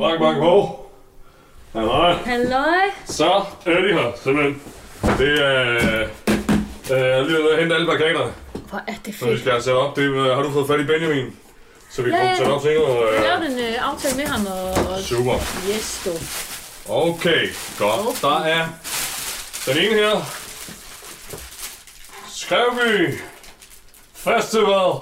[0.00, 0.86] Bank, bank på.
[1.72, 2.12] Halløj.
[2.12, 2.90] Halløj.
[3.04, 4.62] Så er de her, simpelthen.
[5.18, 5.72] Det er...
[6.90, 8.32] Øh, jeg lige ude at hente alle plakaterne,
[8.68, 9.40] Hvor er det så vi fedt.
[9.40, 9.96] skal have sat op.
[9.96, 11.36] Det, øh, har du fået fat i Benjamin?
[11.90, 12.90] Så vi Ja, kan sat op senere.
[12.90, 15.34] Jeg Øh, lavede en øh, aftale med ham, og, super.
[15.70, 16.10] yes, du.
[16.92, 17.48] Okay,
[17.78, 18.00] godt.
[18.00, 18.18] Okay.
[18.22, 18.66] Der er
[19.66, 20.16] den ene her.
[22.28, 23.14] Skrevby
[24.14, 24.92] Festival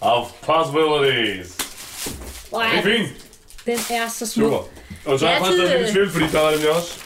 [0.00, 1.56] of Possibilities.
[2.50, 3.19] Hvor Det er fint.
[3.70, 4.44] Den er så smuk.
[4.44, 4.58] Super.
[5.12, 6.98] Og så har jeg faktisk altid, lille tvivl, fordi der er nemlig også...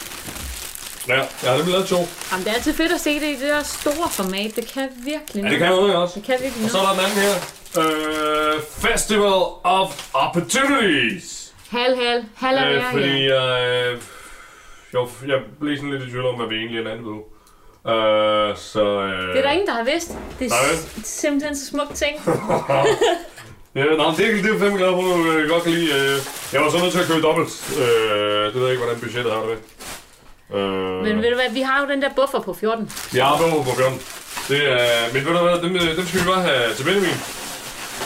[1.08, 1.96] Ja, jeg har nemlig lavet to.
[2.32, 4.56] Jamen, det er altid fedt at se det i det der store format.
[4.56, 5.58] Det kan virkelig Ja, det noget.
[5.58, 6.14] kan noget også.
[6.14, 6.88] Det kan virkelig Og så noget.
[6.88, 8.54] er der den anden her.
[8.54, 11.52] Øh, Festival of Opportunities.
[11.70, 12.24] Hal, hal.
[12.34, 13.42] Hal er Øh, fordi ja.
[13.44, 13.98] jeg, øh,
[14.92, 17.16] jeg, jeg blev sådan lidt i tvivl om, hvad vi egentlig er landet på.
[17.90, 18.84] Øh, så...
[19.02, 20.08] Øh, Det er der ingen, der har vidst.
[20.38, 22.16] Det er simpelthen så smukt ting.
[23.74, 25.88] Ja, nej, det, er- det er jeg fandme glad for, at jeg godt kan lide.
[25.98, 26.16] Øh,
[26.52, 27.50] jeg var så nødt til at købe dobbelt.
[27.82, 29.58] Øh, det ved jeg ikke, hvordan budgettet har det med.
[30.58, 32.90] Øh, Men ved du hvad, vi har jo den der buffer på 14.
[33.14, 33.96] Jeg har behov på Bjørn.
[34.48, 37.18] Det er, men ved du hvad, dem, dem skal vi bare have til Benjamin.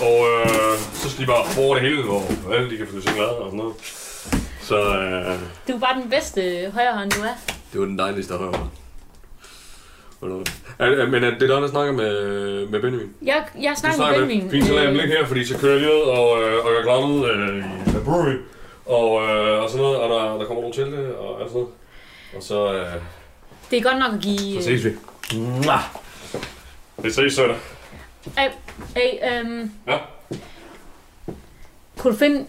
[0.08, 2.22] Og øh, så skal de bare over det hele, hvor
[2.55, 3.74] alle de kan få sig glade og sådan noget.
[4.69, 5.34] Så øh,
[5.69, 6.41] Du er bare den bedste
[6.74, 7.36] højrehånd, du er.
[7.72, 8.41] det var den dejligste at
[10.27, 10.44] høre.
[10.78, 13.14] Er, er, men er det der, der snakker med, med Benjamin?
[13.22, 14.50] Jeg, jeg Du snakker med snakker Benjamin.
[14.50, 16.70] Fint, så lader jeg Øh, ligge her, fordi så kører jeg lige og, øh, og
[16.83, 18.36] klar ned øh, i The Brewery.
[18.86, 21.52] Og, øh, og sådan noget, og der, der kommer nogle til det, og alt sådan
[21.62, 21.69] noget.
[22.36, 22.92] Og så, øh,
[23.70, 24.62] Det er godt nok at give...
[24.62, 24.91] så ses vi.
[25.39, 25.80] Mwah!
[27.02, 27.56] Vi ses, søndag.
[28.39, 28.48] Hey,
[28.96, 29.98] hey, øhm, Ja.
[31.98, 32.46] kunne du finde...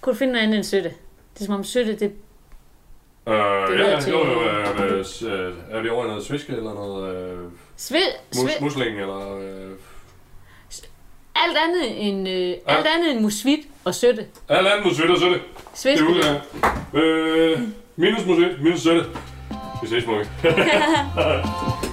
[0.00, 0.88] Kunne du finde noget andet end søtte?
[1.34, 2.12] Det er som om søtte, det...
[3.28, 3.34] Øh,
[3.80, 4.98] ja, ja, til- jo, jo, øh, øh,
[5.48, 7.38] øh, er vi over i noget sviske eller noget øh,
[7.76, 7.98] Sved,
[8.32, 9.38] sved, mus, musling eller...
[9.38, 9.70] Øh,
[11.34, 14.26] alt andet end, øh, alt andet end musvit og søtte.
[14.48, 15.34] alt andet musik og søtte.
[15.34, 15.42] Det
[15.74, 16.04] Sviske.
[16.06, 16.40] er
[16.94, 17.58] ude øh,
[17.96, 19.04] Minus musik, minus søtte.
[19.82, 20.28] Vi ses, Mukke.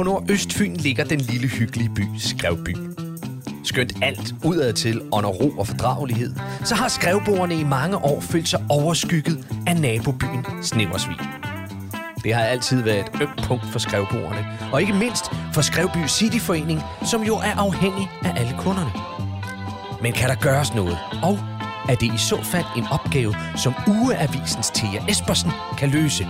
[0.00, 2.76] På Nordøstfyn ligger den lille hyggelige by Skrevby.
[3.64, 6.34] Skønt alt udadtil under ro og fordragelighed,
[6.64, 11.16] så har skrevboerne i mange år følt sig overskygget af nabobyen Sneversvig.
[12.24, 15.24] Det har altid været et ømt punkt for skrevboerne, og ikke mindst
[15.54, 18.90] for Skrevby Cityforening, som jo er afhængig af alle kunderne.
[20.02, 20.98] Men kan der gøres noget?
[21.22, 21.38] Og
[21.88, 26.26] er det i så fald en opgave, som Ugeavisens Thea Espersen kan løse?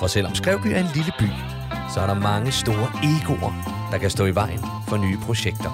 [0.00, 1.57] For selvom Skrevby er en lille by,
[1.94, 3.52] så er der mange store egoer,
[3.92, 5.70] der kan stå i vejen for nye projekter.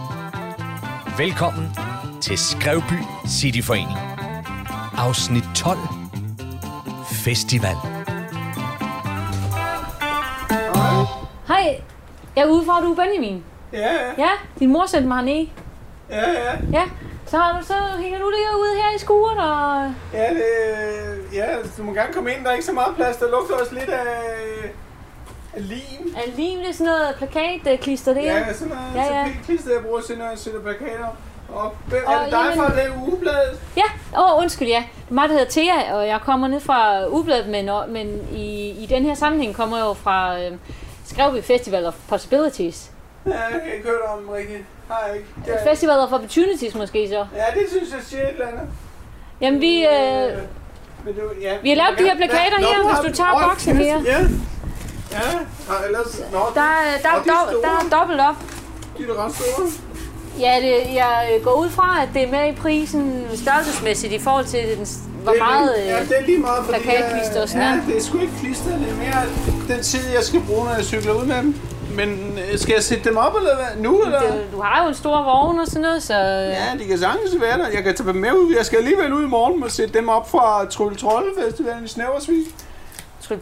[1.18, 1.68] Velkommen
[2.20, 3.98] til Skrevby Cityforening.
[4.98, 5.78] Afsnit 12.
[7.24, 7.76] Festival.
[11.48, 11.80] Hej,
[12.36, 13.44] jeg er ude for, at du er Benjamin.
[13.72, 15.48] Ja, ja, Ja, din mor sendte mig hernede.
[16.10, 16.52] ja, ja.
[16.72, 16.84] Ja,
[17.26, 19.94] så, har du, så hænger du derude her i skuret, og...
[20.12, 20.44] Ja, det,
[21.32, 21.46] ja,
[21.78, 22.44] du må gerne komme ind.
[22.44, 23.16] Der er ikke så meget plads.
[23.16, 24.06] Der lugter også lidt af
[25.64, 26.14] lim.
[26.16, 28.20] Er lim det sådan noget plakatklister der?
[28.20, 29.24] Ja, sådan noget Ja, ja.
[29.28, 31.06] tapetklister, jeg bruger til, når jeg sætter plakater.
[31.48, 33.60] Og hvem Og er det dig jamen- fra det ugebladet?
[33.76, 34.84] Ja, åh, undskyld, ja.
[35.04, 38.70] Det er mig, der hedder Thea, og jeg kommer ned fra Ubladet, men, men i,
[38.70, 40.52] i den her sammenhæng kommer jeg jo fra øh,
[41.06, 42.90] Skrevby Festival of Possibilities.
[43.26, 44.62] Ja, jeg har ikke hørt om rigtigt.
[44.90, 45.28] Har jeg ikke.
[45.46, 45.52] Ja.
[45.52, 47.14] Ja, Festival of Opportunities måske så.
[47.14, 48.66] ja, det synes jeg siger et eller andet.
[49.40, 49.86] Jamen, vi...
[49.86, 49.92] Øh,
[51.04, 51.56] Men du, ja.
[51.62, 54.00] Vi har lavet de her plakater Nå, her, hvis du tager boksen her.
[54.06, 54.18] Ja.
[55.14, 55.38] Ja,
[55.74, 56.20] og ellers...
[56.32, 58.36] Nå, der, er- der, Og de er do, der er dobbelt op.
[58.98, 59.66] de er ret store.
[60.40, 64.18] Ja, det, jeg øh, går ud fra, at det er med i prisen størrelsesmæssigt i
[64.18, 64.86] forhold til, den,
[65.22, 65.72] hvor Det er meget...
[65.76, 66.78] lige- Ja, Øh, det er lige meget, fordi...
[66.80, 69.22] plakatklister og sådan Ja, det er sgu ikke klister, det er mere
[69.76, 71.56] den tid, jeg skal bruge, når jeg cykler ud med dem.
[71.96, 73.82] Men øh, skal jeg sætte dem op eller hvad?
[73.82, 74.20] Nu, eller?
[74.20, 76.14] det, du har jo en stor vogn og sådan noget, så...
[76.14, 77.68] Øh, Ja, de kan sagtens være der.
[77.68, 78.54] Jeg kan tage dem med ud.
[78.56, 81.88] Jeg skal alligevel ud i morgen og sætte dem op fra Trylle Trolle Festivalen i
[81.88, 82.42] Snæversvig.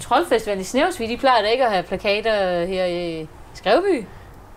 [0.00, 4.04] Troldfestivalen i Snævsvig, de plejer da ikke at have plakater her i Skrevby.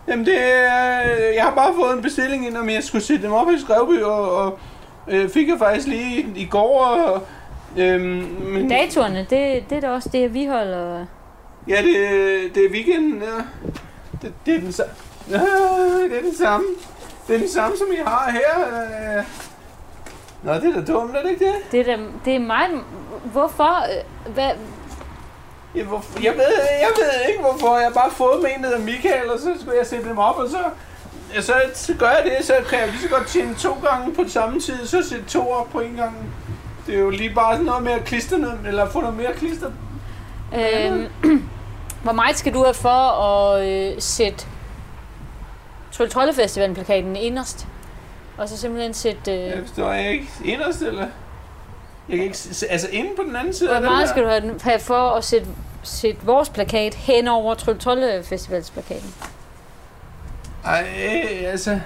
[0.08, 1.00] Jamen, det er...
[1.34, 4.02] Jeg har bare fået en bestilling ind, om jeg skulle sætte dem op i Skrevby,
[4.02, 4.58] og, og
[5.08, 6.80] øh, fik jeg faktisk lige i, går.
[6.84, 7.22] Og,
[7.76, 11.06] øhm, men, Datorerne, det, det er da også det, vi holder...
[11.68, 13.22] Ja, det, det er weekenden.
[13.22, 13.42] Ja.
[14.22, 14.74] Det, det, er den.
[15.30, 15.38] Ja,
[16.08, 16.66] det er den samme.
[17.28, 19.18] Det er den samme, som I har her.
[19.18, 19.24] øh.
[20.42, 21.54] Nå, det er da dumt, er det ikke det?
[21.72, 22.68] Det er, da, det er mig...
[23.24, 23.84] Hvorfor?
[23.84, 24.50] Øh, Hvad,
[25.76, 25.84] Jeg,
[26.22, 27.76] jeg, ved, jeg ved ikke, hvorfor.
[27.78, 30.18] Jeg har bare fået med en, der hedder Michael, og så skulle jeg sætte dem
[30.18, 30.58] op, og så,
[31.34, 34.14] ja, så, så gør jeg det, så kan jeg lige så godt tjene to gange
[34.14, 36.16] på samme tid, så sætte to op på en gang.
[36.86, 39.32] Det er jo lige bare sådan noget med at klistre noget, eller få noget mere
[39.32, 39.70] klister.
[40.54, 41.06] Øhm,
[42.04, 44.46] hvor meget skal du have for at øh, sætte
[46.10, 47.66] Trolle Festivalen plakaten inderst?
[48.38, 49.32] Og så simpelthen sætte...
[49.32, 50.28] Øh, Jeg forstår jeg ikke.
[50.44, 51.06] Inderst, eller?
[52.08, 54.28] Jeg kan ikke se, altså inde på den anden side hvor meget skal du
[54.62, 55.46] have for at sætte,
[55.86, 59.14] sætte vores plakat hen over Trylle Trolle Festivals plakaten?
[60.64, 60.86] Ej,
[61.46, 61.80] altså...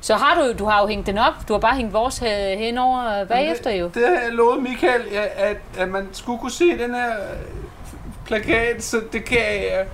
[0.00, 1.34] Så har du du har jo hængt den op.
[1.48, 3.90] Du har bare hængt vores øh, hen over bagefter jo.
[3.94, 5.02] Det har jeg lovet Michael,
[5.36, 7.38] at, at man skulle kunne se den her øh,
[8.26, 9.86] plakat, så det kan jeg...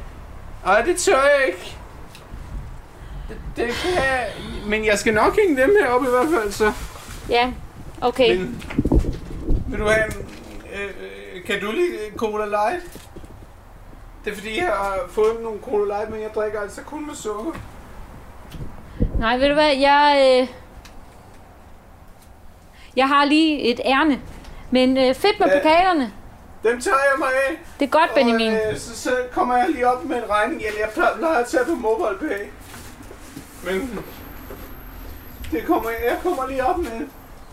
[0.67, 1.77] Ej, det tør jeg ikke.
[3.29, 4.29] Det, det kan jeg...
[4.67, 6.73] Men jeg skal nok hænge dem her op i hvert fald, så...
[7.31, 7.53] Ja,
[8.01, 8.37] okay.
[8.37, 8.63] Men,
[9.67, 10.07] vil du have...
[10.75, 11.18] Øh, øh,
[11.49, 12.85] kan du lide Cola Light?
[14.25, 17.15] Det er fordi, jeg har fået nogle Cola Light, men jeg drikker altså kun med
[17.15, 17.53] sukker.
[19.19, 20.39] Nej, ved du hvad, jeg...
[20.43, 20.49] Øh,
[22.97, 24.21] jeg har lige et ærne.
[24.71, 25.61] Men øh, fedt med Ja.
[25.61, 26.13] plakaterne.
[26.63, 27.57] Dem tager jeg mig af.
[27.81, 28.53] Det er godt, Benjamin.
[28.53, 30.63] Og, øh, så, så kommer jeg lige op med en regning.
[30.67, 32.47] Eller jeg plejer- plejer at tage på MobilePay.
[33.65, 34.05] Men
[35.53, 37.07] det kommer jeg, jeg kommer lige op med,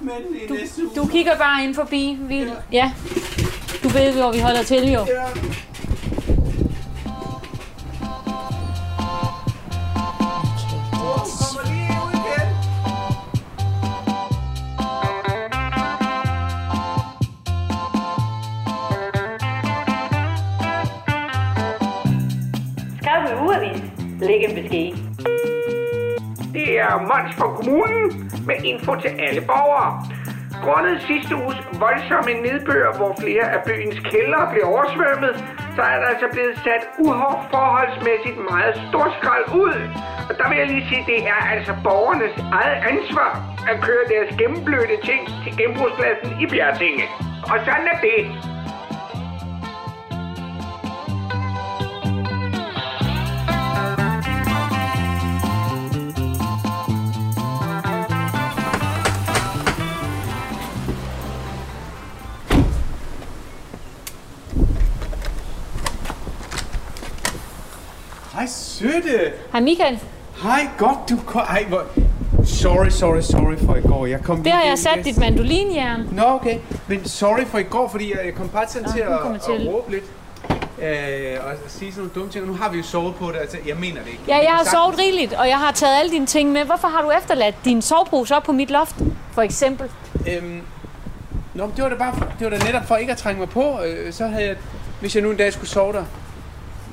[0.05, 0.91] med den i Du, næste uge.
[0.95, 2.17] du kigger bare ind forbi.
[2.21, 2.51] Vi, Ja.
[2.71, 2.91] ja.
[3.83, 4.99] Du ved, hvor vi holder til jo.
[5.07, 5.25] Ja.
[24.21, 24.97] Læg en besked.
[26.53, 29.91] Det er Mons fra kommunen med info til alle borgere.
[30.65, 35.35] Grundet sidste uges voldsomme nedbør, hvor flere af byens kældre blev oversvømmet,
[35.75, 39.75] så er der altså blevet sat uforholdsmæssigt meget storskrald ud.
[40.29, 43.31] Og der vil jeg lige sige, at det er altså borgernes eget ansvar
[43.71, 47.05] at køre deres gennemblødte ting til genbrugspladsen i Bjertinge.
[47.51, 48.21] Og sådan er det.
[68.85, 69.31] Søde.
[69.51, 69.99] Hej Michael.
[70.43, 71.41] Hej, godt du kom.
[71.49, 71.83] Hej, hvor...
[72.45, 74.05] Sorry, sorry, sorry for i går.
[74.05, 76.01] Jeg kom Det har jeg sat dit mandolinjern.
[76.11, 76.57] Nå, okay.
[76.87, 79.43] Men sorry for i går, fordi jeg kom bare sådan Nå, til at, kommer at
[79.59, 79.67] til.
[79.69, 80.03] råbe lidt.
[80.81, 82.43] Øh, og sige sådan nogle dumme ting.
[82.43, 83.35] Og nu har vi jo sovet på det.
[83.37, 84.21] Altså, jeg mener det ikke.
[84.27, 86.65] Ja, jeg kan har sagtens- sovet rigeligt, og jeg har taget alle dine ting med.
[86.65, 88.95] Hvorfor har du efterladt din sovepose op på mit loft,
[89.31, 89.89] for eksempel?
[90.35, 90.61] Øhm,
[91.53, 93.79] nå, det var da bare, det var da netop for ikke at trænge mig på.
[93.85, 94.55] Øh, så havde jeg,
[94.99, 96.03] hvis jeg nu en dag skulle sove der.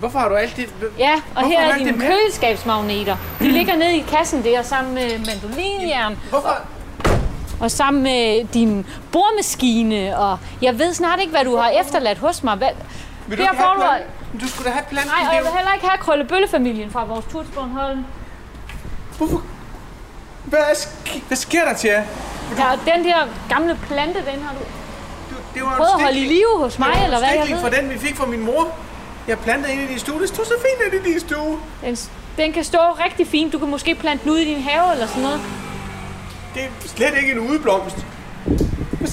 [0.03, 0.69] Hvorfor har du alt det?
[0.99, 3.17] Ja, og Hvorfor her har er dine det køleskabsmagneter.
[3.39, 6.57] De ligger nede i kassen der sammen med mandolinjern Hvorfor?
[7.61, 10.19] og sammen med din bordmaskine.
[10.19, 12.57] Og jeg ved snart ikke, hvad du har efterladt hos mig.
[12.57, 12.69] Hvad?
[13.27, 14.05] Vil du have du-?
[14.33, 15.11] Men Du skulle da have planten.
[15.11, 18.05] Nej, og det jeg vil heller ikke have Krøllebølle-familien fra vores tur til Bornholm.
[19.19, 19.43] Hvorfor?
[20.45, 22.05] Hvad, sk- hvad sker der til jer?
[22.59, 23.17] Ja, den der
[23.49, 24.59] gamle plante, den har du
[25.31, 27.29] Du, det var prøvet at holde i live hos mig, eller hvad?
[27.29, 27.71] Jeg stikling ved.
[27.71, 28.69] fra den, vi fik fra min mor.
[29.29, 30.21] Jeg plantede ind i din stue.
[30.21, 31.59] Det stod så fint ind i din stue.
[31.85, 31.97] Den,
[32.37, 33.53] den kan stå rigtig fint.
[33.53, 35.41] Du kan måske plante den ud i din have eller sådan noget.
[36.55, 37.97] Det er slet ikke en udeblomst.
[38.47, 39.09] Hvad-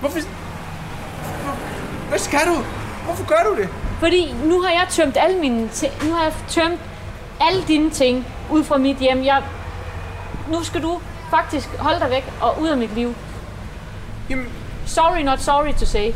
[0.00, 0.18] Hvorfor...
[0.20, 1.56] Hvor-
[2.08, 2.54] Hvad skal du?
[3.04, 3.68] Hvorfor gør du det?
[3.98, 5.92] Fordi nu har jeg tømt alle mine ting.
[6.08, 6.80] Nu har jeg tømt
[7.40, 9.24] alle dine ting ud fra mit hjem.
[9.24, 9.42] Jeg,
[10.50, 11.00] nu skal du
[11.30, 13.14] faktisk holde dig væk og ud af mit liv.
[14.30, 14.46] Jamen,
[14.86, 16.12] Sorry, not sorry to say.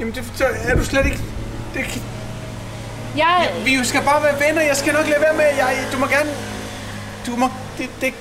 [0.00, 1.20] Jamen det så er du slet ikke...
[1.74, 2.02] Det,
[3.16, 4.62] Jeg, vi skal bare være venner.
[4.62, 5.44] Jeg skal nok lade være med.
[5.44, 6.30] Jeg, du må gerne...
[7.26, 7.48] Du må...
[7.78, 8.14] Det, det,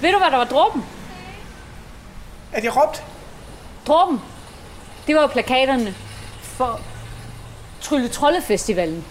[0.00, 0.84] ved du, hvad der var dråben?
[2.52, 3.00] at jeg råbte.
[3.86, 4.20] Dråben,
[5.06, 5.94] det var jo plakaterne
[6.42, 6.80] for
[7.80, 9.04] Trylle Trolle Festivalen.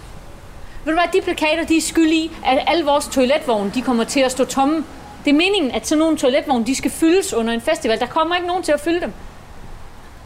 [0.85, 4.03] Ved du hvad, de plakater, de er skyld i, at alle vores toiletvogne, de kommer
[4.03, 4.85] til at stå tomme.
[5.25, 7.99] Det er meningen, at sådan nogle toiletvogne, de skal fyldes under en festival.
[7.99, 9.13] Der kommer ikke nogen til at fylde dem.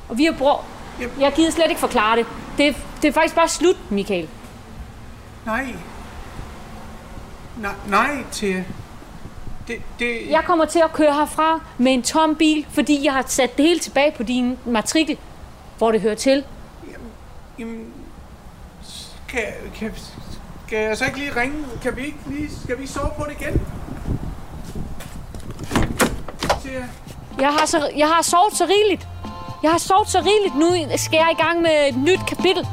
[0.10, 0.66] Og vi har brugt...
[1.20, 2.26] Jeg gider slet ikke forklare det.
[2.58, 4.30] Det det er faktisk bare slut, Michael.
[5.46, 5.76] Nej.
[7.58, 8.64] Nej, nej til...
[9.68, 10.30] Det, det...
[10.30, 13.66] Jeg kommer til at køre herfra med en tom bil, fordi jeg har sat det
[13.66, 15.18] hele tilbage på din matrikel,
[15.78, 16.44] hvor det hører til.
[17.60, 17.94] Jamen,
[19.28, 19.42] kan,
[19.76, 19.94] kan,
[20.70, 21.66] kan jeg så ikke lige ringe?
[21.82, 23.62] Kan vi ikke lige, skal vi sove på det igen?
[26.66, 26.90] Jeg.
[27.40, 29.08] Jeg har, så, jeg har sovet så rigeligt.
[29.64, 30.56] Jeg har sovet så rigeligt.
[30.56, 32.64] Nu skal jeg i gang med et nyt kapitel.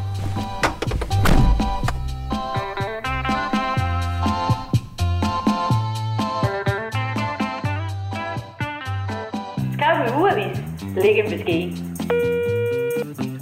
[9.74, 10.58] Skarpe Ugeavis.
[11.02, 11.62] Læg en besked.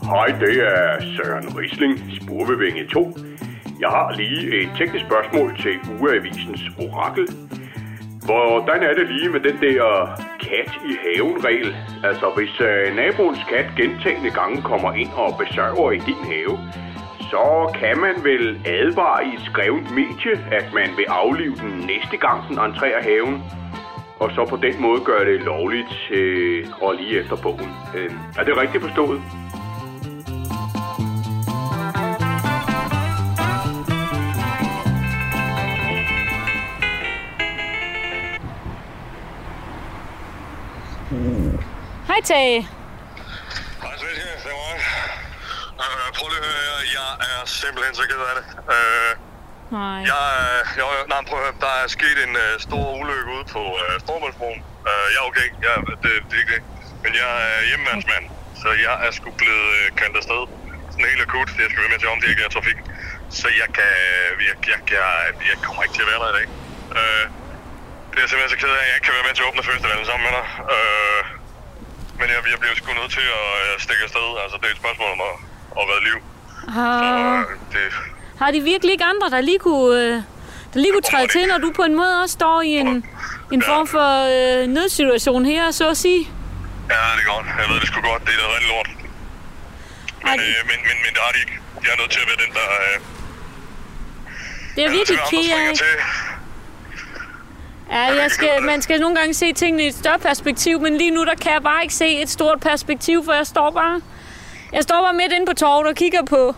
[0.02, 3.16] Hej, det er Søren Risling, Spurvevinge 2.
[3.80, 7.26] Jeg har lige et teknisk spørgsmål til Ugeavisens orakel.
[8.28, 9.84] Hvordan er det lige med den der
[10.40, 11.76] kat i haven-regel?
[12.04, 16.58] Altså, hvis øh, naboens kat gentagende gange kommer ind og besøger i din have,
[17.30, 17.44] så
[17.80, 22.48] kan man vel advare i et skrevet medie, at man vil aflive den næste gang,
[22.48, 23.42] den entrerer haven.
[24.20, 27.70] Og så på den måde gøre det lovligt øh, og lige efter bogen.
[27.96, 29.22] Øh, er det rigtigt forstået?
[42.18, 42.60] Hej Tage.
[43.82, 44.24] Hej, Svenske.
[44.44, 44.76] Det er mig.
[45.84, 46.78] Øh, prøv lige at høre.
[46.98, 48.46] Jeg er simpelthen så ked af det.
[48.76, 49.12] Øh,
[49.78, 49.98] Nej.
[50.12, 51.56] jeg, er- jeg, nej, prøv at høre.
[51.66, 54.60] Der er sket en øh, stor ulykke ude på øh, Stormølsbroen.
[54.90, 55.48] Øh, jeg er okay.
[55.66, 55.72] Jeg,
[56.02, 56.62] det, det er ikke det.
[57.04, 58.24] Men jeg er hjemmeværnsmand.
[58.62, 60.42] Så jeg er sgu blevet øh, kaldt afsted.
[60.92, 61.48] Sådan helt akut.
[61.62, 62.84] Jeg skal være med til at omdirigere trafikken.
[63.40, 63.90] Så jeg kan...
[64.48, 65.06] Jeg, jeg, jeg,
[65.50, 66.46] jeg kommer ikke til at være der i dag.
[66.98, 67.24] Øh,
[68.12, 69.62] det er simpelthen så ked af, at jeg ikke kan være med til at åbne
[69.70, 70.46] festivalen sammen med dig.
[70.76, 71.22] Øh,
[72.18, 74.26] men jeg, jeg bliver sgu nødt til at øh, stikke afsted.
[74.42, 75.34] Altså, det er et spørgsmål om at,
[75.78, 76.18] at redde liv.
[76.76, 77.84] Har, Øh, det,
[78.40, 80.14] har de virkelig ikke andre, der lige kunne, øh,
[80.72, 82.90] der lige kunne træde til, når du på en måde også står i en,
[83.54, 86.22] en form for øh, nødsituation her, så at sige?
[86.94, 87.46] ja, det er godt.
[87.60, 88.22] Jeg ved det sgu godt.
[88.26, 88.88] Det er noget rigtig lort.
[90.26, 91.54] Men, de, øh, men, men, men det har de ikke.
[91.84, 92.66] Jeg er nødt til at være den, der...
[92.86, 92.96] Øh,
[94.76, 95.66] det er virkelig ked af.
[97.90, 101.10] Ja, jeg skal, man skal nogle gange se tingene i et større perspektiv, men lige
[101.10, 104.00] nu der kan jeg bare ikke se et stort perspektiv, for jeg står bare,
[104.72, 106.54] jeg står bare midt inde på torvet og kigger på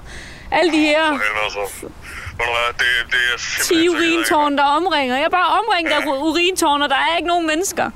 [0.51, 1.21] alle de her
[2.81, 3.65] det, det er 10 simpelthen...
[3.65, 3.91] så ked af.
[3.95, 5.17] urintårn, der omringer.
[5.17, 7.87] Jeg er bare omringet af urintårn, og der er ikke nogen mennesker.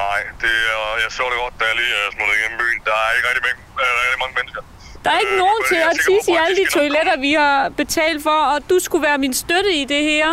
[0.00, 2.80] Nej, det er, jeg så det godt, da jeg lige uh, smuttede igennem byen.
[2.88, 4.62] Der er ikke rigtig, mange, øh, rigtig mange mennesker.
[5.04, 8.20] Der er ikke Øh, nogen til at tisse i alle de toiletter, vi har betalt
[8.28, 10.28] for, og du skulle være min støtte i det her.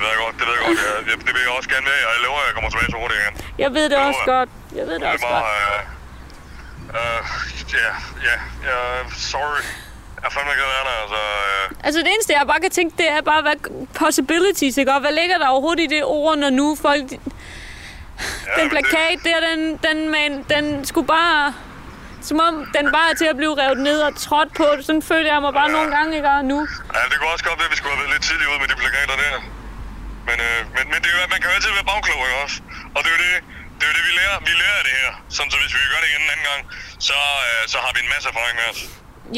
[0.00, 0.78] Det ved jeg godt, det ved jeg godt.
[0.86, 2.00] Jeg, jeg, det vil jeg også gerne være.
[2.14, 3.34] Jeg lover, at jeg kommer tilbage så hurtigt igen.
[3.64, 4.32] Jeg ved det Jo, også ja.
[4.36, 4.48] godt.
[4.78, 5.42] Jeg ved det Det også bare...
[5.42, 5.86] godt.
[6.96, 7.20] Øh, øh,
[7.82, 7.90] ja,
[8.28, 8.36] ja,
[8.70, 8.78] ja,
[9.32, 9.62] sorry.
[10.20, 11.20] Jeg er fandme ikke det, altså...
[11.44, 13.56] Øh, Altså det eneste, jeg bare kan tænke, det er bare, hvad
[14.02, 14.92] possibilities, ikke?
[14.96, 17.06] Og hvad ligger der overhovedet i det ord, når nu folk...
[17.12, 21.54] ja, Den plakat der, den, den, man, den skulle bare...
[22.28, 24.66] Som om den bare er til at blive revet ned og trådt på.
[24.86, 26.28] Sådan føler jeg mig bare nogle gange, ikke?
[26.28, 26.58] Og nu.
[26.60, 28.58] Det, ja, det kunne også godt være, at vi skulle have været lidt tidligt ude
[28.62, 29.36] med de plakater der.
[30.30, 32.56] Men, øh, men, men det er jo, man kan jo altid være bagklog, ikke også?
[32.94, 33.30] Og det er jo det,
[33.78, 34.36] det, er jo det vi lærer.
[34.48, 35.12] Vi lærer af det her.
[35.36, 36.60] Sådan så hvis vi gør det igen en anden gang,
[37.08, 37.18] så,
[37.48, 38.80] øh, så har vi en masse erfaring med os.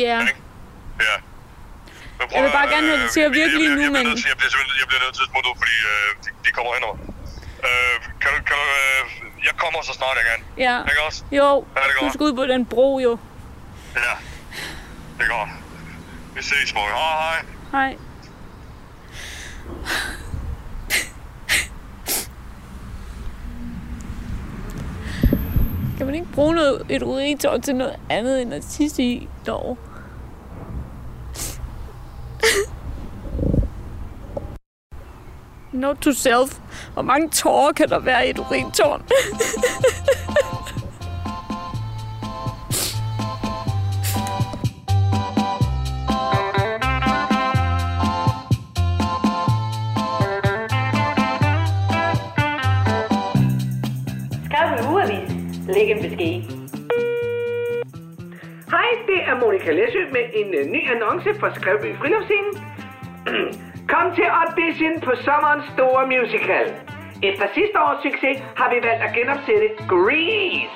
[0.05, 0.17] Ja.
[0.31, 0.41] Ikke?
[1.09, 1.17] Ja.
[2.19, 3.83] Men prøv Jeg vil bare gerne have det til at virke jeg, lige jeg, nu,
[3.87, 6.29] jeg, bliver men- Jeg bliver jeg bliver nødt til at smutte ud, fordi øh, de,
[6.45, 6.97] de kommer henover.
[7.67, 9.01] Øh, kan du, kan du, øh,
[9.49, 10.41] jeg kommer så snart jeg kan.
[10.67, 10.77] Ja.
[10.91, 11.21] Ikke også?
[11.41, 13.13] Jo, Ja, det du skal ud på den bro, jo.
[14.09, 14.15] Ja.
[15.17, 15.51] Det er godt.
[16.37, 16.87] Vi ses, mor.
[17.03, 17.41] Hej, hej.
[17.79, 17.91] Hej.
[26.03, 29.79] Kan man ikke bruge noget, et urintår til noget andet end at tisse i dog?
[35.73, 36.59] Note to self.
[36.93, 39.03] Hvor mange tårer kan der være i et urintårn?
[55.83, 56.37] Ikke en besked.
[58.75, 62.55] Hej, det er Monika Læsø med en øh, ny annonce fra Skrevby Friluftsscenen.
[63.93, 66.67] Kom til audition på sommerens store musical.
[67.29, 70.75] Efter sidste års succes har vi valgt at genopsætte Grease.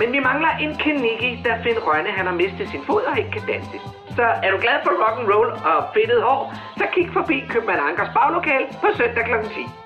[0.00, 3.32] Men vi mangler en Keniki, der Finn Rønne han har mistet sin fod og ikke
[3.36, 3.76] kan danse.
[4.16, 6.40] Så er du glad for rock and roll og fedtet hår,
[6.78, 9.34] så kig forbi Købmann Ankers baglokal på søndag kl.
[9.54, 9.81] 10.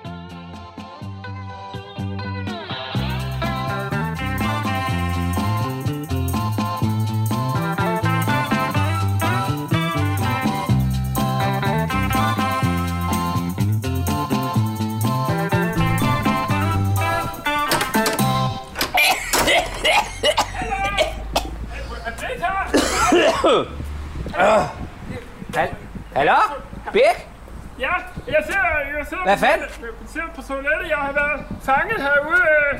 [29.26, 29.66] Hvad fanden?
[30.14, 30.87] Jeg på toilettet.
[30.95, 31.38] Jeg har været
[31.71, 32.73] fanget herude, øh,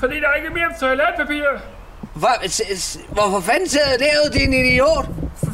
[0.00, 1.46] fordi der ikke er mere toiletpapir.
[2.20, 2.34] Hvor,
[3.16, 5.06] hvorfor fanden sidder du derude, din idiot?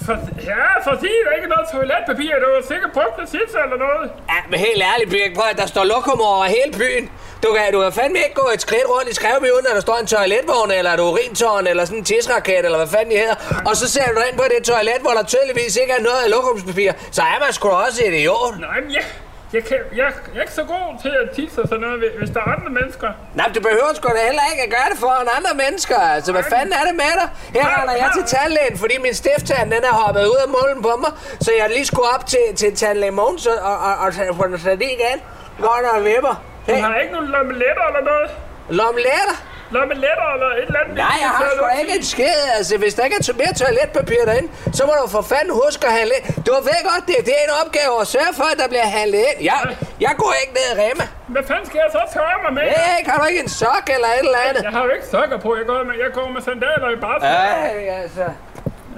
[0.06, 0.16] For,
[0.52, 2.32] ja, fordi der ikke er noget toiletpapir.
[2.44, 4.06] Du har sikkert brugt det sidst eller noget.
[4.32, 7.04] Ja, men helt ærligt, Birk, prøv at der står lokum over hele byen.
[7.44, 9.84] Du kan, du kan fandme ikke gå et skridt rundt i Skrevby, uden at der
[9.88, 13.38] står en toiletvogn, eller et urintårn, eller sådan en tidsraket, eller hvad fanden det hedder.
[13.68, 16.28] Og så ser du ind på det toilet, hvor der tydeligvis ikke er noget af
[16.34, 16.92] lokumspapir.
[17.16, 18.54] Så er man sgu også idiot.
[18.60, 19.04] Nej, men jeg,
[19.52, 22.30] jeg, kan, jeg, jeg er ikke så god til at tisse og sådan noget, hvis
[22.34, 23.08] der er andre mennesker.
[23.34, 25.98] Nej, du behøver sgu da heller ikke at gøre det foran andre mennesker.
[26.16, 27.28] Altså, hvad fanden er det med dig?
[27.56, 30.92] Her render jeg til tandlægen, fordi min stifttand, den er hoppet ud af målen på
[31.02, 31.12] mig.
[31.40, 34.58] Så jeg lige skulle op til, til tandlæge Mogens og, og, og, og på den
[34.58, 35.18] sat i igen.
[35.60, 36.34] Der og vipper.
[36.66, 38.30] Du Hey, har ikke nogen lommeletter eller noget?
[38.68, 39.36] lomletter?
[39.74, 40.94] Lommeletter eller et eller andet?
[41.06, 42.38] Nej, jeg har sgu da ikke en skid.
[42.58, 45.92] Altså, hvis der ikke er mere toiletpapir derinde, så må du for fanden huske at
[45.98, 46.24] handle ind.
[46.46, 49.18] Du ved godt, det, det er en opgave at sørge for, at der bliver handlet
[49.30, 49.38] ind.
[49.50, 49.58] Jeg,
[50.06, 51.04] jeg går ikke ned i Rema.
[51.34, 52.62] Hvad fanden skal jeg så tørre mig med?
[52.62, 54.62] Hey, har du ikke en sok eller et eller andet?
[54.68, 55.48] Jeg har jo ikke sokker på.
[55.60, 57.18] Jeg går med, jeg går med sandaler i bare.
[57.22, 58.24] Ej, altså.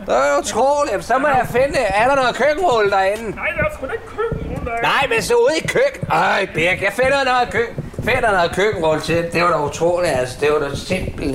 [0.06, 1.04] Det er utroligt.
[1.04, 3.26] Så må jeg finde, er der noget køkkenrulle derinde?
[3.36, 4.76] Nej, der er sgu da ikke køkken der.
[4.82, 6.02] Nej, men så ude i køkken.
[6.12, 7.87] Ej, Birk, jeg finder noget køkken.
[8.04, 9.26] Finder noget køkkenrulle til.
[9.32, 10.36] Det var da utroligt, altså.
[10.40, 11.34] Det var da simpelthen.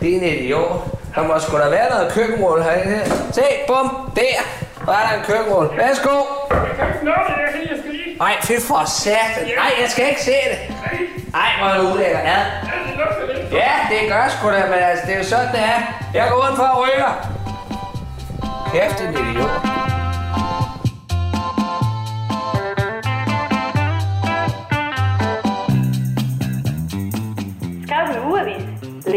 [0.00, 0.84] Det er en idiot.
[1.14, 3.00] Der må sgu da være noget køkkenrulle herinde.
[3.32, 4.40] Se, bum, der.
[4.86, 5.70] Var der en køkkenrulle.
[5.76, 6.10] Værsgo.
[6.10, 8.16] Jeg kan ikke nå det, jeg, kan- jeg skal lige...
[8.20, 9.44] Ej, fy for satan.
[9.56, 10.58] Nej, jeg skal ikke se det.
[11.34, 12.22] Ej, hvor er det ulækkert.
[12.24, 12.38] Ja.
[13.52, 15.80] Ja, det gør sgu da, men altså, det er jo sådan, det er.
[16.14, 17.12] Jeg går udenfor og rykker.
[18.72, 19.73] Kæft, en idiot.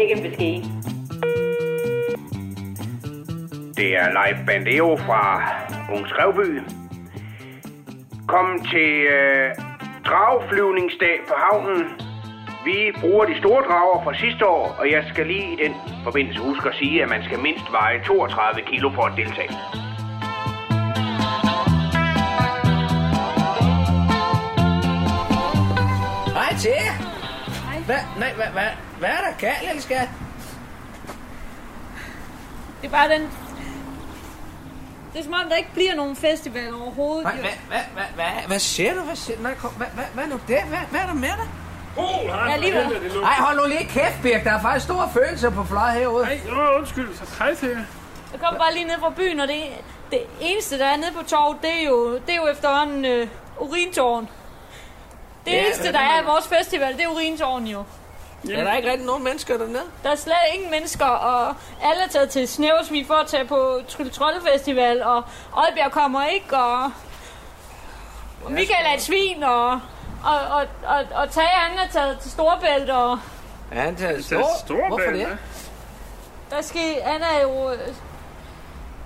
[0.07, 0.63] Læg en besked.
[3.77, 5.23] Det er Leif Bandeo fra
[5.93, 6.61] Ung Skrevby.
[8.27, 9.55] Kom til øh,
[10.05, 11.83] dragflyvningsdag på havnen.
[12.65, 15.73] Vi bruger de store drager fra sidste år, og jeg skal lige i den
[16.03, 19.53] forbindelse huske at sige, at man skal mindst veje 32 kilo for at deltage.
[26.37, 27.17] Hej til jer.
[27.87, 30.09] Hvad, nej, hvad, hvad, hvad er der galt, lille skat?
[32.81, 33.21] Det er bare den...
[35.13, 37.23] Det er som om, der ikke bliver nogen festival overhovedet.
[37.25, 37.29] Jo.
[37.29, 39.01] hvad, hvad, hvad, hvad, hvad siger du?
[39.01, 40.61] Hvad, siger, nej, kom, hvad, hvad, hvad nu det?
[40.63, 41.47] Hvad, hvad er der med dig?
[41.97, 43.21] Oh, han Ja, lige ved.
[43.21, 44.43] Nej, hold nu lige kæft, Birk.
[44.43, 46.23] Der er faktisk store følelser på fløjet herude.
[46.25, 47.77] Nej, åh, undskyld, så hej til jer.
[48.31, 49.63] Jeg kom bare lige ned fra byen, og det,
[50.11, 53.27] det eneste, der er nede på torvet, det er jo, det er jo efterhånden øh,
[53.59, 54.29] urintårn.
[55.45, 57.83] Det Ja, eneste, der er i vores festival, det er urintårn jo.
[58.53, 59.83] Er der ikke rigtig nogen mennesker dernede?
[60.03, 61.47] Der er slet ingen mennesker, og
[61.83, 65.23] alle er taget til Snæversmi for at tage på Trylle Trolle Festival, og
[65.57, 66.83] Oddbjerg kommer ikke, og,
[68.45, 69.71] og Michael er et svin, og,
[70.25, 73.19] og, og, og, og Tage, han er taget til Storbælt, og
[73.75, 74.47] Ja, han tager Det er stor.
[74.65, 75.37] stor Hvorfor det?
[76.51, 77.71] der skal, han er jo...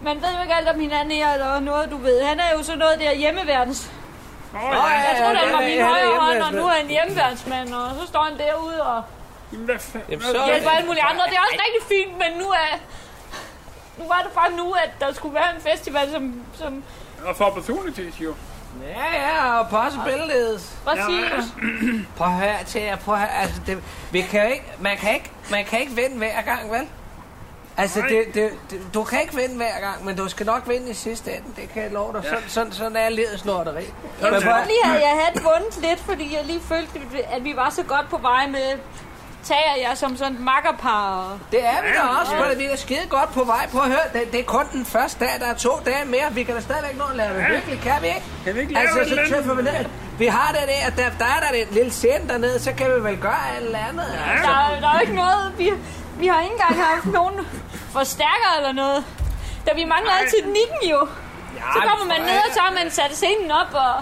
[0.04, 2.23] Man ved jo ikke alt om hinanden her, eller noget, du ved.
[2.23, 3.91] Han er jo så noget der hjemmeverdens.
[4.56, 4.75] Åh, Nå, ja.
[4.75, 7.89] ja, Jeg troede, ja, han var min højre hånd, og nu er han hjemmeværnsmand, og
[8.01, 9.04] så står han derude og
[9.51, 10.09] Jamen, hvad fanden?
[10.09, 11.23] Jamen, så- hjælper alle mulige andre.
[11.25, 12.77] Det er også rigtig fint, men nu er...
[13.97, 16.41] Nu var det bare nu, at der skulle være en festival, som...
[16.53, 16.83] som
[17.25, 18.33] Og for opportunities, jo.
[18.87, 20.75] Ja, ja, og possibilities.
[20.85, 21.53] præcis...
[22.17, 23.31] Prøv at høre til jer, prøv at høre.
[23.41, 26.87] Altså, det, vi kan ikke, man kan ikke, man kan ikke vinde hver gang, vel?
[27.77, 30.89] Altså, det, det, det, du kan ikke vinde hver gang, men du skal nok vinde
[30.89, 32.23] i sidste ende, det kan jeg love dig.
[32.23, 33.83] Sådan, sådan, sådan er livets lorteri.
[34.21, 36.99] Jeg tror lige, at jeg havde vundet lidt, fordi jeg lige følte,
[37.31, 38.77] at vi var så godt på vej med
[39.43, 41.38] tager jeg som sådan et makkerpar.
[41.51, 43.67] Det er vi da også, for vi er skide godt på vej.
[43.71, 46.27] Prøv at høre, det, det er kun den første dag, der er to dage mere.
[46.32, 48.23] Vi kan da stadigvæk nå at lave det hyggeligt, kan vi ikke?
[48.45, 49.86] Kan vi ikke lave Altså, så tøffer vi ned.
[50.19, 53.04] Vi har det der, der, der er der et lille scene dernede, så kan vi
[53.04, 54.06] vel gøre et eller andet.
[54.32, 54.47] Altså.
[54.49, 55.54] Der, er- der er jo ikke noget...
[55.58, 55.71] Vi,
[56.19, 57.36] vi har ikke engang haft nogen
[57.91, 59.04] forstærker eller noget.
[59.67, 61.08] Da vi mangler altid teknikken jo.
[61.73, 63.93] Så kommer man ned, og så har man sat scenen op, og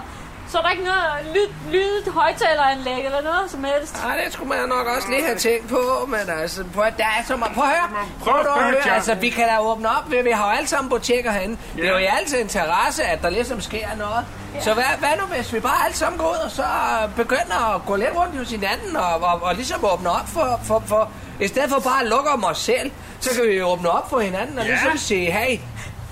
[0.50, 1.02] så er der ikke noget
[1.34, 4.02] lyd, lyd højtaleranlæg eller noget som helst.
[4.04, 7.04] Nej, det skulle man nok også lige have tænkt på, men altså, prøv, at- der
[7.04, 7.54] er så meget.
[7.54, 7.88] Prøv at høre,
[8.20, 10.68] Prøv prøv at høre, altså, vi kan da åbne op, vi, vi har jo alle
[10.68, 11.56] sammen butikker herinde.
[11.76, 14.24] Det er jo i altid interesse, at der ligesom sker noget.
[14.60, 17.74] Så hvad, hvad nu, hvis vi bare alle sammen går ud og så øh, begynder
[17.74, 21.10] at gå lidt rundt hos hinanden og, og, og ligesom åbne op for, for, for,
[21.40, 24.10] i stedet for bare at lukke om os selv, så kan vi jo åbne op
[24.10, 24.70] for hinanden og Ja.
[24.70, 25.58] ligesom sige, hey,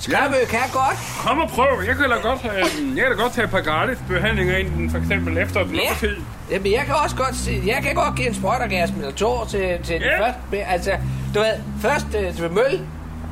[0.01, 0.97] Skræbø kan godt.
[1.27, 1.83] Kom og prøv.
[1.87, 2.45] Jeg kan da godt,
[2.97, 5.77] jeg kan da godt tage et par gratis behandlinger ind, for eksempel efter et Ja.
[5.77, 6.17] lukketid.
[6.51, 9.79] Jamen, jeg kan også godt se, jeg kan godt give en sprøjtergasm eller to til,
[9.85, 10.09] til Ja.
[10.09, 10.59] det første.
[10.75, 10.93] Altså,
[11.35, 12.87] du ved, først øh, til møl,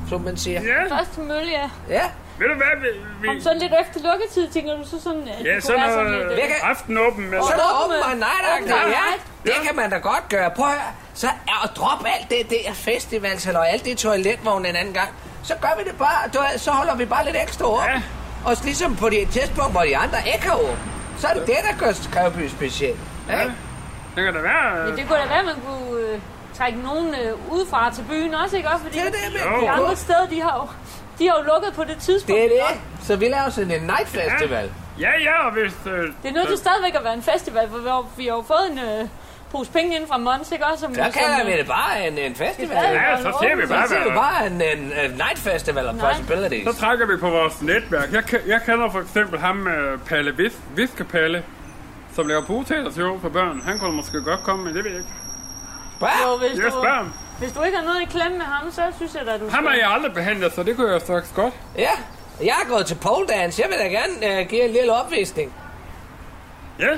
[0.08, 0.60] som man siger.
[0.62, 1.68] Ja, Først til mølle, ja.
[1.94, 2.02] Ja.
[2.38, 2.74] ved du hvad?
[2.82, 2.88] Vi,
[3.22, 6.06] vi, Om sådan lidt efter lukketid, tænker du så sådan, at ja, sådan være noget
[6.12, 6.38] sådan lidt...
[6.40, 7.30] Jeg øh, aftenåben.
[7.30, 8.88] Så er der Åbne- open my night ja.
[8.88, 9.08] ja.
[9.44, 10.50] Det kan man da godt gøre.
[10.50, 10.92] Prøv at høre.
[11.14, 15.08] Så er at droppe alt det der festivals eller alt det toiletvogne en anden gang.
[15.48, 17.86] Så gør vi det bare, du, så holder vi bare lidt ekstra åbent.
[17.94, 18.02] Ja.
[18.44, 20.78] Og ligesom på det tidspunkt, hvor de andre ikke har åbent,
[21.18, 23.00] så er det det, der gør Skrevby specielt.
[23.28, 23.38] Ja.
[24.16, 24.76] Det kan da være...
[24.76, 26.20] Ja, det kunne da være, at man kunne øh,
[26.58, 28.84] trække nogen øh, udefra til byen også, ikke også?
[28.84, 30.68] Fordi Det er det, man de andre steder, de har jo,
[31.18, 32.28] de har jo lukket på det tidspunkt.
[32.28, 32.62] Det er ikke det.
[32.62, 33.06] også?
[33.06, 34.70] Så vi laver sådan en night festival.
[35.00, 35.72] Ja, ja, og hvis...
[35.86, 38.34] Øh, Det er nødt til stadigvæk at være en festival, for vi har, vi har
[38.34, 39.08] jo fået en øh,
[39.52, 40.80] pose penge ind fra Mons, ikke også?
[40.84, 42.76] Som, Så som, kalder vi det bare en, en festival.
[42.76, 44.20] Ja, så ser vi bare, Så er det hvad...
[44.20, 46.12] bare en, en, en night festival of Nej.
[46.12, 46.74] possibilities.
[46.74, 48.12] Så trækker vi på vores netværk.
[48.12, 51.42] Jeg, jeg kender for eksempel ham med Palle Vis, Viskepalle,
[52.14, 53.62] som laver bogteatershow for børn.
[53.64, 55.12] Han kunne måske godt komme, men det ved jeg ikke.
[55.98, 56.08] Hvad?
[56.26, 59.14] Jo, hvis, Jeg du, hvis du ikke har noget i klemme med ham, så synes
[59.14, 61.54] jeg da, du Ham har jeg aldrig behandlet, så det kunne jeg straks godt.
[61.78, 61.90] Ja,
[62.40, 63.62] jeg er gået til pole dance.
[63.62, 65.52] Jeg vil da gerne uh, give en lille opvisning.
[66.78, 66.88] Ja,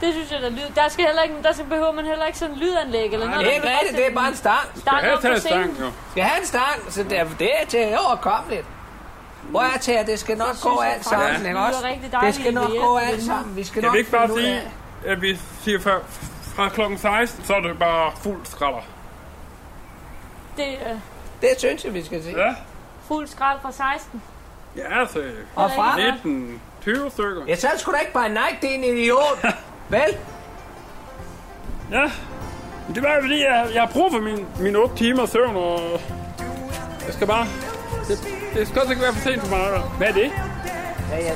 [0.00, 0.68] Det synes jeg, der lyd.
[0.74, 3.46] Der, skal heller ikke, der skal behøver man heller ikke sådan en lydanlæg eller noget.
[3.46, 4.66] Det er rigtigt, det er bare en stang.
[4.76, 5.40] stang op på scenen.
[5.40, 5.90] stang, jo.
[6.10, 8.66] Skal have en stang, så det er, det er til overkommeligt.
[9.42, 11.84] Hvor er til, at det skal nok gå alt sammen, det ikke lyder også?
[11.84, 13.56] rigtig Det skal nok gå alt sammen.
[13.56, 14.60] Vi skal Kan nok vi ikke bare sige,
[15.06, 15.98] at vi siger fra,
[16.54, 18.80] fra klokken 16, så er det bare fuld skralder.
[20.56, 20.98] Det er øh,
[21.42, 22.38] Det synes jeg, vi skal sige.
[22.38, 22.54] Ja,
[23.08, 24.22] fuld skrald fra 16.
[24.76, 25.22] ja altså
[25.56, 25.96] Og fra?
[25.96, 27.42] 19, 20 stykker.
[27.48, 29.44] Ja, så er det sgu da ikke bare night, det er en idiot.
[29.88, 30.16] Vel?
[31.92, 32.04] Ja,
[32.86, 35.56] Men det var jo fordi, jeg, jeg har brug for min, min 8 timer søvn,
[35.56, 35.80] og
[37.06, 37.46] jeg skal bare...
[38.08, 38.18] Det,
[38.54, 39.64] det skal også ikke være for sent for mig.
[39.66, 39.80] eller?
[39.98, 40.30] Hvad er det?
[41.12, 41.32] Ja, ja.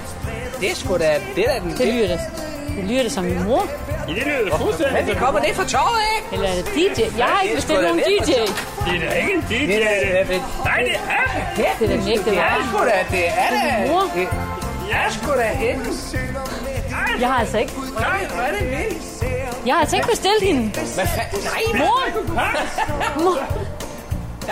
[0.60, 1.20] Det er sgu da...
[1.36, 1.70] Det er da den...
[1.78, 2.20] Det lyder det.
[2.76, 3.62] Det lyder det som min mor.
[4.08, 4.94] Ja, det lyder da fuldstændig.
[4.98, 6.28] Men vi kommer ned fra torvet, ikke?
[6.34, 7.18] Eller er det DJ?
[7.18, 8.32] Jeg har ikke det er bestilt nogen DJ.
[8.86, 9.66] Det er da ikke en DJ.
[9.66, 10.32] Det er da...
[10.34, 11.24] det- Nej, det er...
[11.56, 12.62] Det Det er da nægte det er vare.
[12.68, 12.98] sgu da...
[13.16, 13.92] Det er da...
[13.92, 14.04] Mor.
[14.14, 14.28] Det
[14.92, 15.80] er sgu da ikke...
[17.22, 17.72] Jeg har altså ikke,
[18.06, 19.02] Nej, hvor er det vildt.
[19.66, 20.62] jeg har altså ikke bestilt hende.
[20.96, 21.40] Hvad fanden?
[21.50, 22.02] Nej, Mor!
[23.24, 23.38] Mor!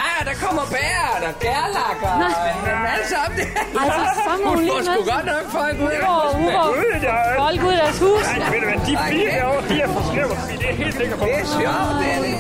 [0.01, 3.47] Ja, der kommer bæren og gærlakker og en masse om det.
[3.83, 5.13] Altså, så må hun Hun lige får sgu med.
[5.15, 5.93] godt nok folk ud.
[5.95, 7.37] Hun får, hun får Gud, jeg er...
[7.45, 8.23] folk ud af deres hus.
[8.29, 10.35] Nej, ved du hvad, de fire herovre, de er for skæve.
[10.61, 11.25] Det er helt sikkert på.
[11.25, 12.35] Det er sjovt, det er det.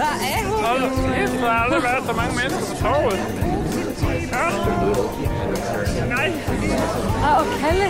[0.00, 0.58] Der er hun.
[0.66, 3.18] Hold da kæft, der har aldrig været så mange mennesker på torvet.
[4.02, 4.46] Ja.
[6.06, 6.32] Nej.
[7.22, 7.86] Og Kalle.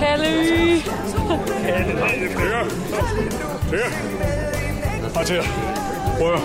[0.00, 0.26] Kalle.
[1.66, 2.64] Ja, det er det kører.
[5.24, 5.42] Til.
[6.18, 6.40] Prøv høre.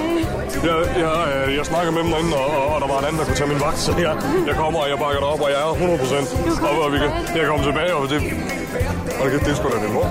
[0.64, 3.20] jeg, jeg, øh, jeg snakker med dem derinde, og, og, og der var en anden,
[3.20, 4.16] der kunne tage min vagt, så jeg,
[4.48, 6.28] jeg kommer, og jeg bakker dig op, og jeg er 100 procent.
[6.70, 8.20] Og, og vi kan, jeg kommer tilbage, og det...
[9.22, 10.08] Og det, det er sgu da din mor.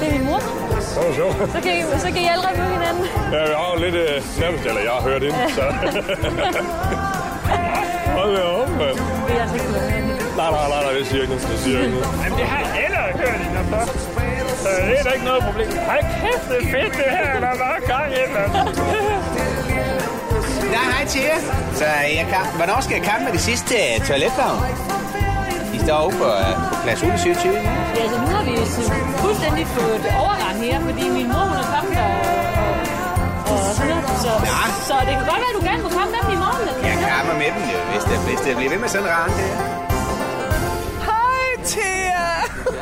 [0.00, 0.40] Det er min mor.
[0.94, 1.36] Det var sjovt.
[1.54, 3.04] Så kan I, så kan I aldrig møde hinanden.
[3.32, 5.64] Ja, jeg har jo lidt øh, nærmest, eller jeg har hørt ind, så...
[8.20, 8.96] Hold da op, mand.
[9.26, 9.90] Det er altså ikke noget.
[10.40, 11.48] Nej, nej, nej, nej, det siger jeg ikke noget.
[11.52, 12.08] Det siger ikke noget.
[12.24, 13.92] Jamen, det har heller hørt i når så.
[14.62, 15.70] Så det er da ikke noget problem.
[15.90, 18.22] Hej kæft, det er fedt det her, der er bare gang i.
[20.76, 21.40] Nej, hej til jer.
[21.80, 21.86] Så
[22.18, 24.58] jeg kan, hvornår skal jeg komme med det sidste øh, toiletvogn?
[25.76, 27.54] I står over på, øh, på plads 127.
[27.54, 28.54] Ja, altså nu har vi
[29.24, 32.29] fuldstændig fået overgang her, fordi min mor hun er kommet og.
[34.24, 34.60] Så, Ja.
[34.88, 36.62] så det kan godt være, at du gerne må komme med dem i morgen.
[36.68, 36.88] Eller?
[36.88, 39.32] Jeg kommer med dem jo, hvis det, hvis det bliver ved med sådan en rand
[39.38, 39.50] der.
[41.10, 42.26] Hej, Thea.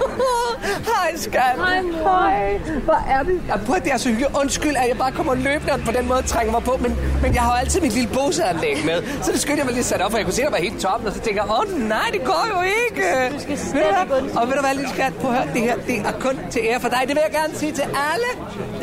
[0.91, 1.55] Hej, skat.
[1.57, 2.09] Hej, mor.
[2.09, 2.59] Hej.
[2.85, 3.41] Hvor er det?
[3.49, 4.37] Jeg prøver, det er så hyggeligt.
[4.43, 7.35] Undskyld, at jeg bare kommer løbende og på den måde trænger mig på, men, men
[7.35, 8.99] jeg har jo altid mit lille boseanlæg med.
[9.23, 10.51] Så det skyndte jeg mig lige at sætte op, for jeg kunne se, at der
[10.59, 13.05] var helt toppen, og så tænker jeg, åh oh, nej, det går jo ikke.
[13.35, 15.97] Du skal stadig Og ved du hvad, lille skat, prøv at høre, det her, det
[15.99, 17.01] er kun til ære for dig.
[17.09, 18.31] Det vil jeg gerne sige til alle.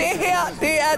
[0.01, 0.93] Det her, det er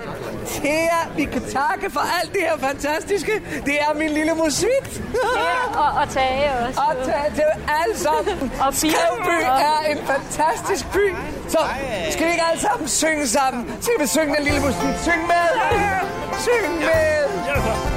[0.48, 1.00] Thea.
[1.16, 3.32] Vi kan takke for alt det her fantastiske.
[3.66, 4.84] Det er min lille musik.
[5.14, 6.82] Ja, og, og Tage også.
[6.82, 7.44] Og til, til
[7.82, 8.52] alle sammen.
[8.68, 8.74] Og
[9.52, 11.16] Og- er en fantastisk by.
[11.50, 11.58] Så
[12.12, 13.78] skal vi ikke alle sammen synge sammen?
[13.82, 14.90] Skal vi synge den lille musik?
[15.04, 15.48] Syng med!
[16.40, 17.28] Syng med!
[17.48, 17.97] Ja,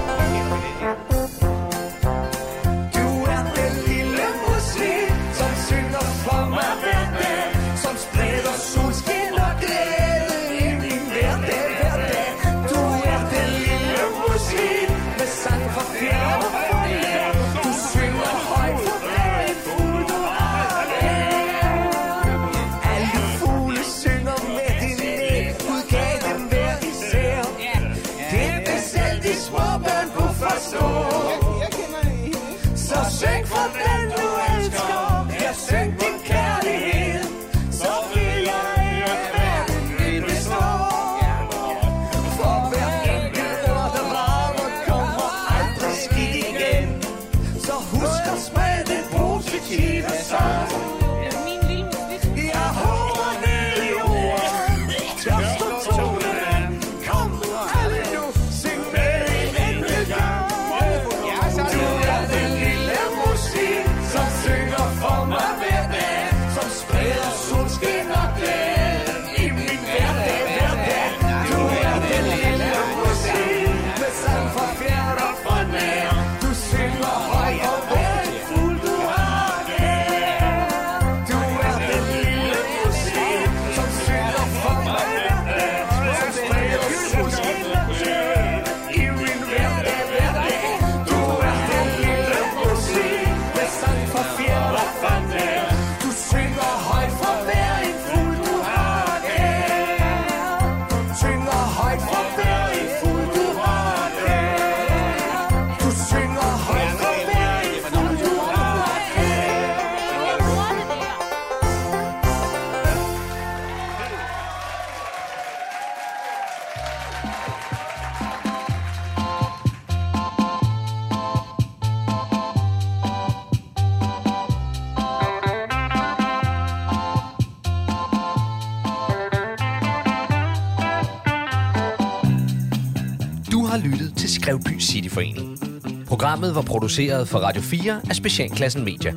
[136.50, 139.12] Programmet var produceret for Radio 4 af Specialklassen Media.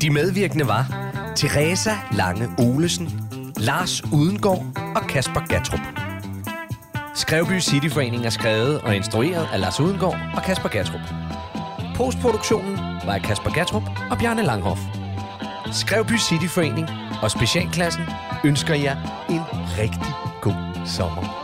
[0.00, 3.20] De medvirkende var Teresa Lange Olesen,
[3.56, 4.64] Lars Udengård
[4.96, 5.80] og Kasper Gatrup.
[7.14, 11.00] Skrevby Cityforening er skrevet og instrueret af Lars Udengård og Kasper Gatrup.
[11.96, 14.80] Postproduktionen var af Kasper Gatrup og Bjarne Langhoff.
[15.72, 16.88] Skrevby Cityforening
[17.22, 18.02] og Specialklassen
[18.44, 18.96] ønsker jer
[19.30, 19.40] en
[19.78, 21.39] rigtig god sommer.